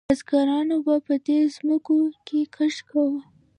[0.09, 1.97] بزګرانو به په دې ځمکو
[2.27, 3.19] کې کښت کاوه.